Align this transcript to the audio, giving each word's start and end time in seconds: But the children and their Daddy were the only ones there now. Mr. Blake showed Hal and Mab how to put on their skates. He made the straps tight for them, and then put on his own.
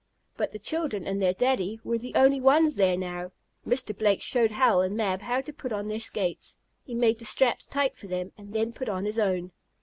But 0.35 0.51
the 0.51 0.57
children 0.57 1.05
and 1.05 1.21
their 1.21 1.31
Daddy 1.35 1.79
were 1.83 1.99
the 1.99 2.15
only 2.15 2.41
ones 2.41 2.73
there 2.73 2.97
now. 2.97 3.31
Mr. 3.67 3.95
Blake 3.95 4.19
showed 4.23 4.49
Hal 4.49 4.81
and 4.81 4.97
Mab 4.97 5.21
how 5.21 5.41
to 5.41 5.53
put 5.53 5.71
on 5.71 5.89
their 5.89 5.99
skates. 5.99 6.57
He 6.83 6.95
made 6.95 7.19
the 7.19 7.25
straps 7.25 7.67
tight 7.67 7.95
for 7.95 8.07
them, 8.07 8.31
and 8.35 8.51
then 8.51 8.73
put 8.73 8.89
on 8.89 9.05
his 9.05 9.19
own. 9.19 9.51